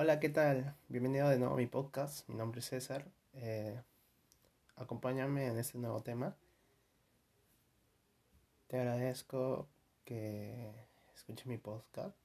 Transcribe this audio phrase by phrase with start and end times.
[0.00, 0.76] Hola, ¿qué tal?
[0.86, 2.28] Bienvenido de nuevo a mi podcast.
[2.28, 3.04] Mi nombre es César.
[3.32, 3.82] Eh,
[4.76, 6.36] acompáñame en este nuevo tema.
[8.68, 9.66] Te agradezco
[10.04, 10.72] que
[11.16, 12.16] escuches mi podcast.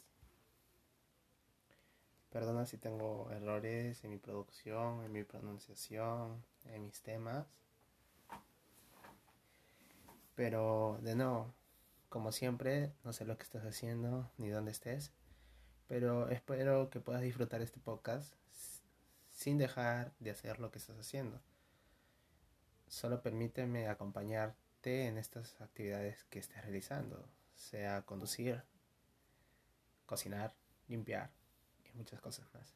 [2.29, 7.47] Perdona si tengo errores en mi producción, en mi pronunciación, en mis temas.
[10.35, 11.51] Pero de nuevo,
[12.09, 15.11] como siempre, no sé lo que estás haciendo ni dónde estés
[15.93, 18.33] pero espero que puedas disfrutar este podcast
[19.31, 21.39] sin dejar de hacer lo que estás haciendo.
[22.87, 28.63] Solo permíteme acompañarte en estas actividades que estés realizando, sea conducir,
[30.07, 30.55] cocinar,
[30.87, 31.29] limpiar
[31.85, 32.73] y muchas cosas más.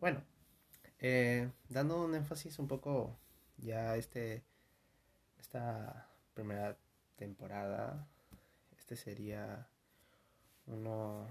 [0.00, 0.22] Bueno,
[1.00, 3.18] eh, dando un énfasis un poco
[3.58, 4.42] ya este
[5.38, 6.74] esta primera
[7.16, 8.08] temporada,
[8.78, 9.68] este sería
[10.64, 11.28] uno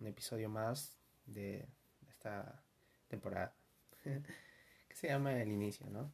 [0.00, 1.68] un episodio más de
[2.08, 2.62] esta
[3.08, 3.54] temporada
[4.02, 6.10] que se llama El Inicio, ¿no?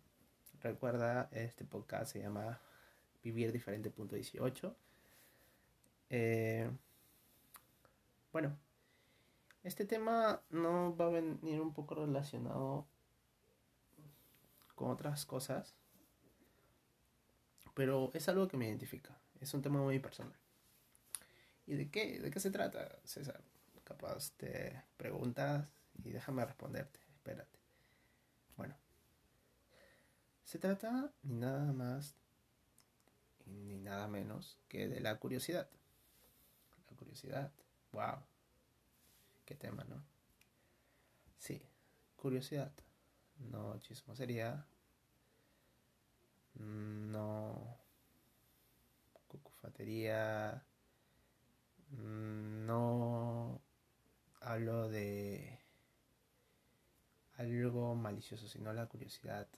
[0.60, 2.60] Recuerda, este podcast se llama
[3.22, 4.76] Vivir Diferente punto 18.
[6.10, 6.70] Eh,
[8.32, 8.56] bueno,
[9.64, 12.86] este tema no va a venir un poco relacionado
[14.74, 15.74] con otras cosas,
[17.74, 19.18] pero es algo que me identifica.
[19.40, 20.36] Es un tema muy personal.
[21.66, 22.20] ¿Y de qué?
[22.20, 23.42] ¿De qué se trata, César?
[23.92, 25.70] Capaz te preguntas
[26.02, 27.58] y déjame responderte, espérate.
[28.56, 28.74] Bueno,
[30.44, 32.16] se trata ni nada más
[33.44, 35.68] ni nada menos que de la curiosidad.
[36.88, 37.52] La curiosidad,
[37.92, 38.16] wow,
[39.44, 40.02] qué tema, ¿no?
[41.36, 41.60] Sí,
[42.16, 42.72] curiosidad,
[43.40, 44.66] no chismosería,
[46.54, 47.76] no
[49.28, 50.64] cucufatería,
[51.92, 53.41] no
[54.42, 55.58] hablo de
[57.36, 59.48] algo malicioso, sino la curiosidad,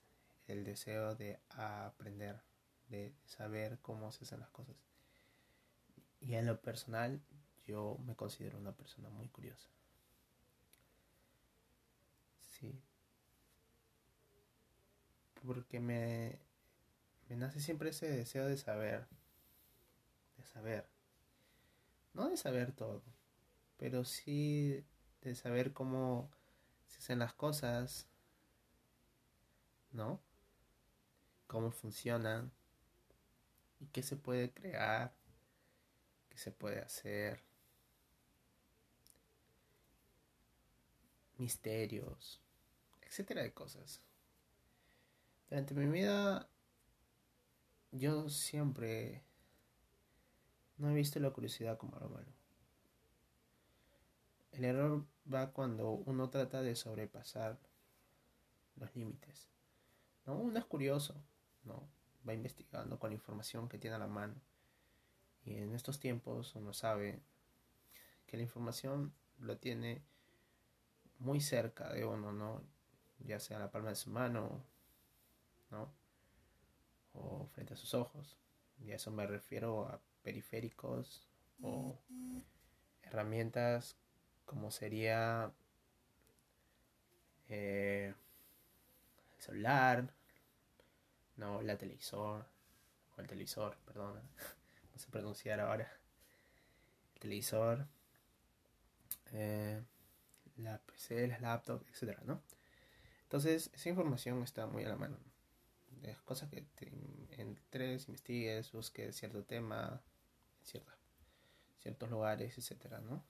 [0.46, 2.40] el deseo de aprender,
[2.88, 4.76] de saber cómo se hacen las cosas.
[6.20, 7.20] Y en lo personal,
[7.66, 9.68] yo me considero una persona muy curiosa.
[12.40, 12.80] Sí.
[15.44, 16.38] Porque me,
[17.28, 19.06] nace siempre ese deseo de saber,
[20.38, 20.86] de saber.
[22.14, 23.02] No de saber todo,
[23.76, 24.84] pero sí
[25.22, 26.30] de saber cómo
[26.86, 28.06] se hacen las cosas,
[29.92, 30.20] ¿no?
[31.46, 32.52] Cómo funcionan
[33.80, 35.14] y qué se puede crear,
[36.28, 37.42] qué se puede hacer,
[41.38, 42.40] misterios,
[43.02, 44.00] etcétera de cosas.
[45.48, 46.48] Durante mi vida
[47.92, 49.22] yo siempre
[50.78, 52.33] no he visto la curiosidad como algo malo.
[54.54, 57.58] El error va cuando uno trata de sobrepasar
[58.76, 59.48] los límites.
[60.26, 60.36] ¿no?
[60.38, 61.14] Uno es curioso,
[61.64, 61.88] ¿no?
[62.26, 64.34] va investigando con la información que tiene a la mano.
[65.44, 67.20] Y en estos tiempos uno sabe
[68.26, 70.02] que la información lo tiene
[71.18, 72.62] muy cerca de uno, ¿no?
[73.18, 74.64] ya sea a la palma de su mano,
[75.70, 75.92] ¿no?
[77.12, 78.38] o frente a sus ojos.
[78.78, 81.28] Y a eso me refiero a periféricos
[81.60, 81.98] o
[83.02, 83.96] herramientas
[84.44, 85.52] como sería
[87.48, 88.14] eh,
[89.36, 90.12] el celular,
[91.36, 92.46] no, la televisor,
[93.16, 94.20] o el televisor, perdón,
[94.92, 95.90] no sé pronunciar ahora,
[97.14, 97.86] el televisor,
[99.32, 99.82] eh,
[100.56, 102.42] la PC, las laptops, etcétera, ¿no?
[103.24, 105.18] Entonces, esa información está muy a la mano.
[106.02, 106.92] Es cosas que te
[107.38, 110.02] entres, investigues, busques cierto tema,
[110.72, 110.82] en
[111.80, 113.24] ciertos lugares, etcétera, ¿no?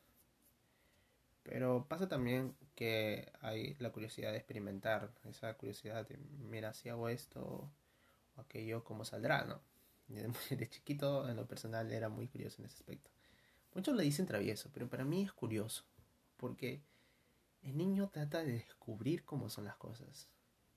[1.45, 7.09] Pero pasa también que hay la curiosidad de experimentar, esa curiosidad de, mira, si hago
[7.09, 7.71] esto
[8.37, 9.45] o aquello, ¿cómo saldrá?
[9.45, 9.61] ¿no?
[10.51, 13.11] De, chiquito, en lo personal, era muy curioso en ese aspecto.
[13.75, 15.85] Muchos le dicen travieso, pero para mí es curioso,
[16.37, 16.83] porque
[17.63, 20.29] el niño trata de descubrir cómo son las cosas.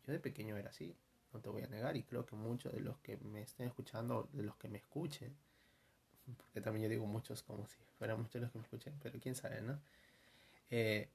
[0.05, 0.95] Yo de pequeño era así,
[1.33, 4.29] no te voy a negar, y creo que muchos de los que me estén escuchando,
[4.33, 5.35] de los que me escuchen,
[6.35, 9.35] porque también yo digo muchos como si fueran muchos los que me escuchen, pero quién
[9.35, 9.79] sabe, ¿no?
[10.69, 11.09] Eh,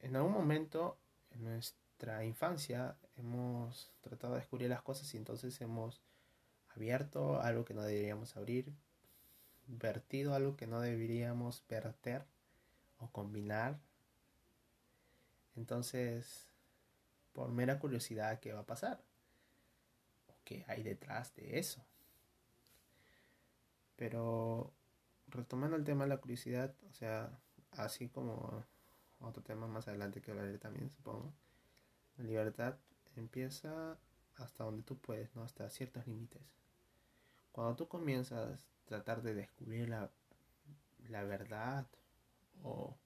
[0.00, 0.98] en algún momento
[1.32, 6.00] en nuestra infancia hemos tratado de descubrir las cosas y entonces hemos
[6.74, 8.72] abierto algo que no deberíamos abrir,
[9.66, 12.24] vertido algo que no deberíamos verter
[12.98, 13.78] o combinar.
[15.56, 16.46] Entonces,
[17.32, 19.00] por mera curiosidad, ¿qué va a pasar?
[20.28, 21.82] ¿O qué hay detrás de eso?
[23.96, 24.70] Pero
[25.28, 27.30] retomando el tema de la curiosidad, o sea,
[27.78, 28.64] así como
[29.20, 31.32] otro tema más adelante que hablaré también, supongo.
[32.18, 32.76] La libertad
[33.16, 33.96] empieza
[34.36, 35.42] hasta donde tú puedes, ¿no?
[35.42, 36.42] Hasta ciertos límites.
[37.52, 40.10] Cuando tú comienzas a tratar de descubrir la,
[41.08, 41.86] la verdad
[42.62, 42.96] o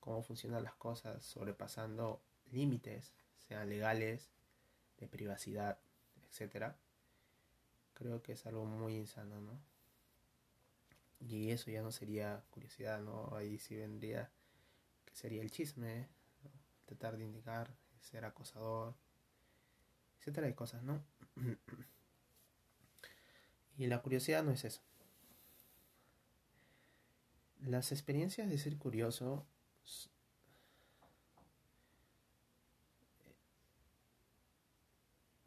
[0.00, 2.20] cómo funcionan las cosas sobrepasando
[2.50, 4.30] límites, sean legales,
[4.98, 5.78] de privacidad,
[6.28, 6.76] etcétera,
[7.94, 9.71] creo que es algo muy insano, ¿no?
[11.28, 13.34] Y eso ya no sería curiosidad, ¿no?
[13.34, 14.30] Ahí sí vendría
[15.04, 16.08] que sería el chisme,
[16.86, 18.94] tratar de indicar, ser acosador,
[20.18, 21.02] etcétera de cosas, ¿no?
[23.78, 24.82] y la curiosidad no es eso.
[27.60, 29.46] Las experiencias de ser curioso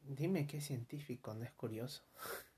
[0.07, 2.03] Dime qué científico no es curioso.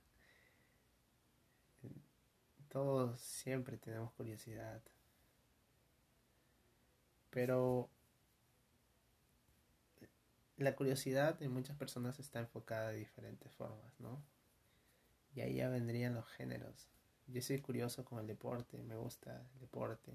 [2.78, 4.84] Todos siempre tenemos curiosidad.
[7.32, 7.90] Pero
[10.58, 14.22] la curiosidad de muchas personas está enfocada de diferentes formas, ¿no?
[15.34, 16.88] Y ahí ya vendrían los géneros.
[17.26, 20.14] Yo soy curioso con el deporte, me gusta el deporte.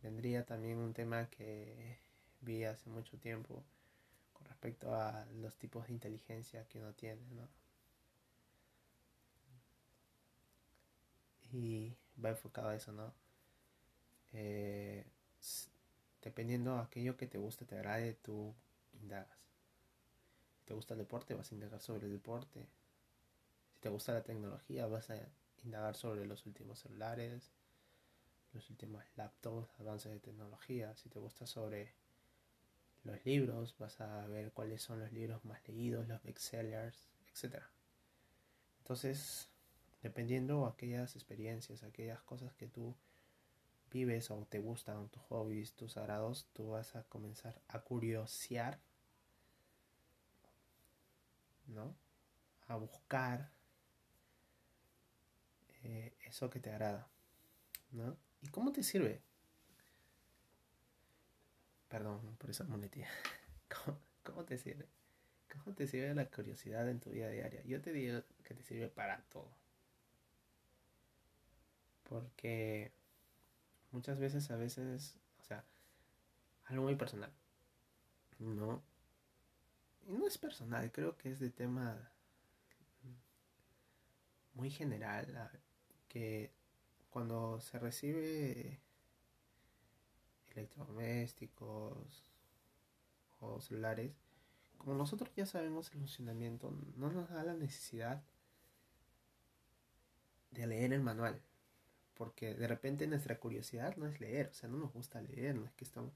[0.00, 1.98] Vendría también un tema que
[2.40, 3.64] vi hace mucho tiempo
[4.32, 7.48] con respecto a los tipos de inteligencia que uno tiene, ¿no?
[11.56, 13.14] Y va enfocado a eso, ¿no?
[14.34, 15.06] Eh,
[16.20, 18.54] dependiendo de aquello que te guste, te agrade, tú
[19.00, 19.38] indagas.
[20.58, 22.66] Si te gusta el deporte, vas a indagar sobre el deporte.
[23.72, 25.16] Si te gusta la tecnología, vas a
[25.64, 27.50] indagar sobre los últimos celulares,
[28.52, 30.94] los últimos laptops, avances de tecnología.
[30.96, 31.94] Si te gusta sobre
[33.04, 37.62] los libros, vas a ver cuáles son los libros más leídos, los bestsellers, etc.
[38.80, 39.48] Entonces,
[40.06, 42.94] dependiendo de aquellas experiencias, aquellas cosas que tú
[43.90, 48.78] vives o te gustan, tus hobbies, tus agrados, tú vas a comenzar a curiosear,
[51.66, 51.96] ¿no?
[52.68, 53.50] A buscar
[55.82, 57.08] eh, eso que te agrada,
[57.90, 58.16] ¿no?
[58.42, 59.20] ¿Y cómo te sirve?
[61.88, 63.08] Perdón por esa monetía.
[63.84, 64.86] ¿Cómo, ¿Cómo, te sirve?
[65.52, 67.64] ¿Cómo te sirve la curiosidad en tu vida diaria?
[67.64, 69.65] Yo te digo que te sirve para todo.
[72.08, 72.92] Porque
[73.92, 75.64] muchas veces, a veces, o sea,
[76.66, 77.32] algo muy personal.
[78.38, 78.82] No.
[80.08, 82.10] Y no es personal, creo que es de tema
[84.54, 85.50] muy general.
[86.08, 86.50] Que
[87.10, 88.80] cuando se recibe
[90.54, 92.22] electrodomésticos
[93.40, 94.12] o celulares,
[94.78, 98.22] como nosotros ya sabemos el funcionamiento, no nos da la necesidad
[100.52, 101.40] de leer el manual.
[102.16, 105.66] Porque de repente nuestra curiosidad no es leer, o sea, no nos gusta leer, no
[105.66, 106.12] es que estamos...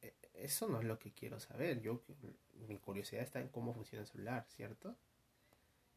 [0.00, 1.80] E, eso no es lo que quiero saber.
[1.80, 2.02] Yo,
[2.68, 4.94] mi curiosidad está en cómo funciona el celular, ¿cierto?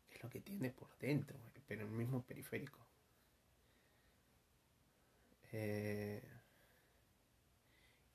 [0.09, 1.37] Es lo que tiene por dentro,
[1.67, 2.79] pero el mismo periférico.
[5.51, 6.21] Eh,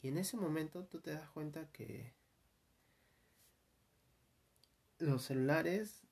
[0.03, 2.13] y en ese momento tú te das cuenta que
[4.99, 6.03] los celulares,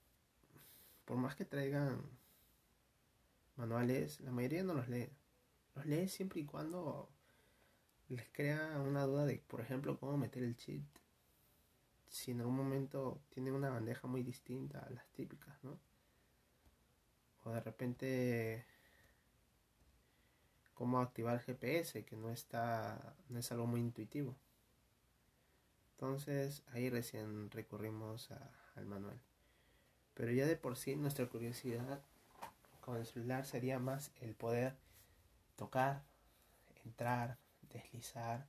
[1.05, 2.01] por más que traigan
[3.61, 5.11] manuales, la mayoría no los lee.
[5.75, 7.09] Los lee siempre y cuando
[8.09, 10.83] les crea una duda de, por ejemplo, cómo meter el cheat.
[12.09, 15.79] Si en algún momento tiene una bandeja muy distinta a las típicas, ¿no?
[17.45, 18.67] O de repente
[20.75, 24.35] cómo activar GPS, que no está, no es algo muy intuitivo.
[25.93, 28.31] Entonces ahí recién recurrimos
[28.75, 29.21] al manual.
[30.15, 32.03] Pero ya de por sí nuestra curiosidad
[32.81, 34.77] con el celular sería más el poder
[35.57, 36.03] tocar,
[36.85, 38.47] entrar, deslizar.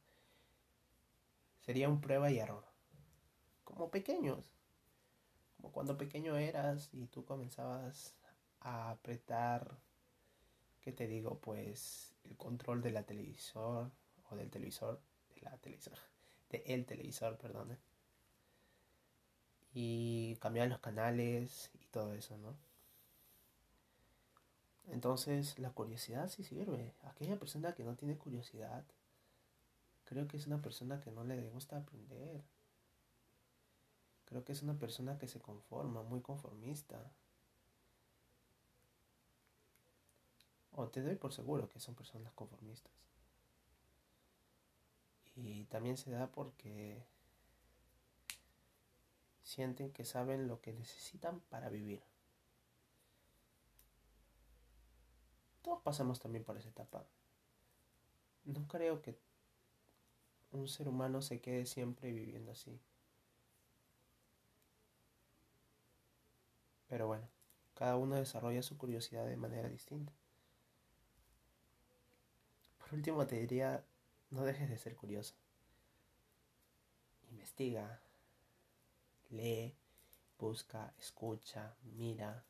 [1.59, 2.65] Sería un prueba y error.
[3.63, 4.43] Como pequeños.
[5.57, 8.15] Como cuando pequeño eras y tú comenzabas
[8.61, 9.77] a apretar,
[10.81, 11.39] ¿qué te digo?
[11.39, 13.91] Pues el control de la televisor
[14.29, 14.99] o del televisor,
[15.35, 15.97] de la televisor,
[16.49, 17.77] de el televisor, perdón.
[19.73, 22.70] Y cambiar los canales y todo eso, ¿no?
[24.91, 26.93] Entonces, la curiosidad sí sirve.
[27.03, 28.85] Aquella persona que no tiene curiosidad,
[30.05, 32.43] creo que es una persona que no le gusta aprender.
[34.25, 37.11] Creo que es una persona que se conforma, muy conformista.
[40.73, 42.91] o te doy por seguro que son personas conformistas.
[45.35, 47.03] Y también se da porque
[49.43, 52.01] sienten que saben lo que necesitan para vivir.
[55.79, 57.05] Pasamos también por esa etapa.
[58.45, 59.17] no creo que
[60.51, 62.79] un ser humano se quede siempre viviendo así.
[66.87, 67.27] Pero bueno,
[67.73, 70.11] cada uno desarrolla su curiosidad de manera distinta.
[72.79, 73.85] Por último te diría,
[74.29, 75.35] no dejes de ser curioso.
[77.31, 78.01] Investiga,
[79.29, 79.73] lee,
[80.37, 82.43] busca, escucha, mira.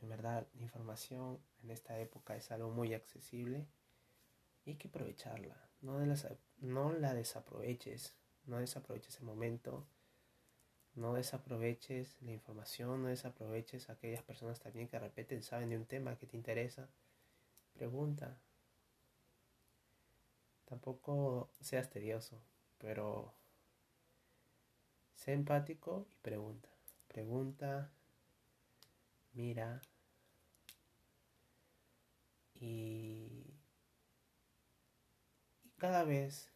[0.00, 3.66] En verdad, la información en esta época es algo muy accesible
[4.64, 5.56] y hay que aprovecharla.
[5.80, 5.98] No,
[6.58, 9.86] no la desaproveches, no desaproveches el momento,
[10.94, 15.76] no desaproveches la información, no desaproveches a aquellas personas también que de repente saben de
[15.76, 16.88] un tema que te interesa.
[17.74, 18.38] Pregunta.
[20.64, 22.40] Tampoco seas tedioso,
[22.78, 23.34] pero
[25.14, 26.68] sé empático y pregunta.
[27.06, 27.92] Pregunta,
[29.36, 29.80] mira
[32.60, 33.44] y,
[35.78, 36.50] cada vez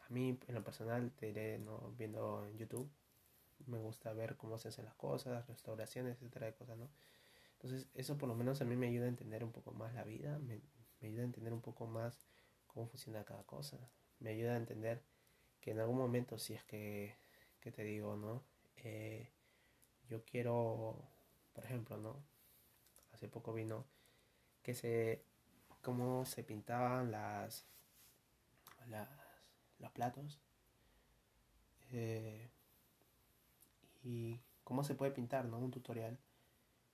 [0.00, 1.94] a mí, en lo personal, te iré ¿no?
[1.98, 2.90] viendo en YouTube.
[3.66, 6.88] Me gusta ver cómo se hacen las cosas, restauraciones, etcétera, de cosas, ¿no?
[7.54, 10.04] Entonces, eso por lo menos a mí me ayuda a entender un poco más la
[10.04, 10.60] vida, me,
[11.02, 12.26] ayuda a entender un poco más
[12.68, 13.78] cómo funciona cada cosa.
[14.20, 15.02] Me ayuda a entender
[15.60, 17.16] que en algún momento, si es que,
[17.60, 18.44] que te digo, ¿no?
[18.76, 19.28] Eh,
[20.08, 21.08] yo quiero,
[21.54, 22.22] por ejemplo, ¿no?
[23.12, 23.84] Hace poco vino
[24.62, 25.24] que se,
[25.82, 27.66] cómo se pintaban las,
[28.88, 29.08] las
[29.78, 30.38] los platos.
[31.90, 32.50] Eh,
[34.02, 35.58] y cómo se puede pintar, ¿no?
[35.58, 36.18] Un tutorial.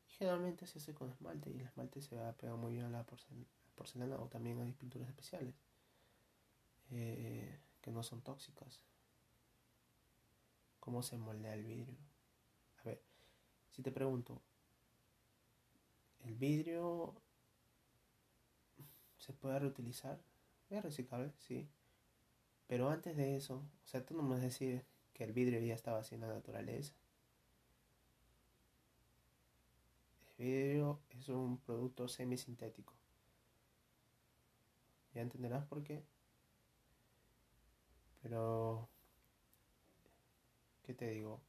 [0.07, 2.91] generalmente se hace con esmalte y el esmalte se va a pegar muy bien a
[2.91, 3.05] la
[3.75, 5.55] porcelana o también hay pinturas especiales
[6.91, 8.81] eh, que no son tóxicas.
[10.79, 11.97] ¿Cómo se moldea el vidrio?
[13.75, 14.41] Si te pregunto,
[16.25, 17.13] ¿el vidrio
[19.19, 20.21] se puede reutilizar?
[20.71, 21.33] ¿Es reciclable?
[21.39, 21.69] Sí.
[22.69, 25.99] Pero antes de eso, o sea, tú no me decir que el vidrio ya estaba
[25.99, 26.95] así en la naturaleza.
[30.39, 32.95] El vidrio es un producto semisintético.
[35.15, 36.05] Ya entenderás por qué.
[38.23, 38.89] Pero,
[40.85, 41.41] ¿qué te digo?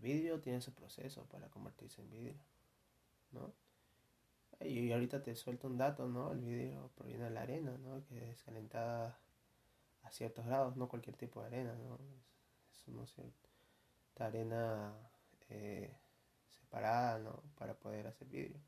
[0.00, 2.40] Vidrio tiene su proceso para convertirse en vidrio,
[3.32, 3.52] ¿no?
[4.60, 6.32] Y ahorita te suelto un dato, ¿no?
[6.32, 8.04] El vidrio proviene de la arena, ¿no?
[8.06, 9.18] Que es calentada
[10.02, 11.98] a ciertos grados, no cualquier tipo de arena, ¿no?
[12.72, 14.92] Es, una cierta arena
[15.48, 15.94] eh,
[16.48, 17.42] separada, ¿no?
[17.56, 18.60] Para poder hacer vidrio.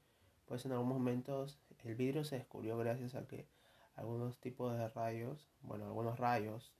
[0.46, 3.46] Pues en algunos momentos el vidrio se descubrió gracias a que
[3.96, 6.72] algunos tipos de rayos, bueno, algunos rayos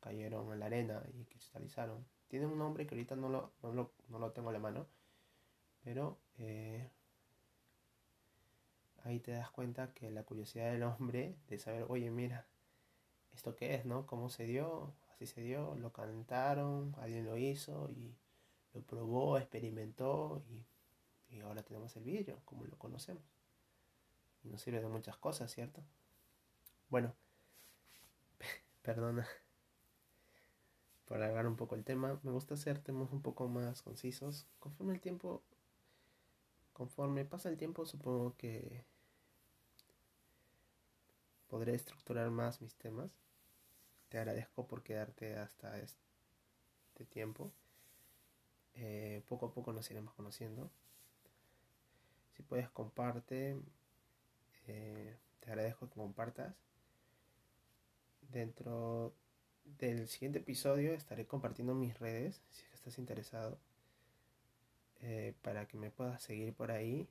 [0.00, 2.06] cayeron en la arena y cristalizaron.
[2.28, 4.86] Tiene un nombre que ahorita no lo, no lo, no lo tengo a la mano,
[5.84, 6.90] pero eh,
[9.04, 12.46] ahí te das cuenta que la curiosidad del hombre de saber, oye, mira,
[13.34, 14.06] ¿esto qué es, no?
[14.06, 14.92] ¿Cómo se dio?
[15.12, 18.16] Así se dio, lo cantaron, alguien lo hizo y
[18.74, 20.66] lo probó, experimentó y,
[21.36, 23.22] y ahora tenemos el vidrio como lo conocemos.
[24.42, 25.82] Y nos sirve de muchas cosas, ¿cierto?
[26.90, 27.14] Bueno,
[28.82, 29.26] perdona
[31.06, 32.20] por alargar un poco el tema.
[32.22, 34.46] Me gusta hacer temas un poco más concisos.
[34.58, 35.42] Conforme el tiempo,
[36.72, 38.84] conforme pasa el tiempo, supongo que
[41.48, 43.10] podré estructurar más mis temas.
[44.08, 47.52] Te agradezco por quedarte hasta este tiempo.
[48.74, 50.70] Eh, poco a poco nos iremos conociendo.
[52.36, 53.56] Si puedes comparte,
[54.66, 56.54] eh, te agradezco que compartas.
[58.28, 59.14] Dentro
[59.78, 63.58] del siguiente episodio estaré compartiendo mis redes, si estás interesado,
[65.00, 67.08] eh, para que me puedas seguir por ahí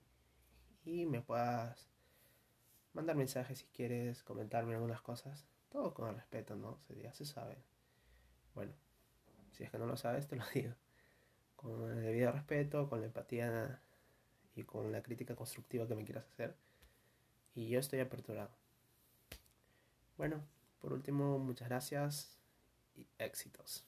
[0.84, 1.88] y me puedas
[2.94, 5.46] mandar mensajes si quieres, comentarme algunas cosas.
[5.70, 6.80] Todo con respeto, ¿no?
[7.02, 7.58] Ya se sabe.
[8.54, 8.72] Bueno,
[9.52, 10.74] si es que no lo sabes, te lo digo.
[11.56, 13.82] Con el debido respeto, con la empatía
[14.56, 16.56] y con la crítica constructiva que me quieras hacer.
[17.54, 18.52] Y yo estoy aperturado.
[20.18, 20.42] Bueno,
[20.80, 22.35] por último, muchas gracias
[22.96, 23.86] y éxitos.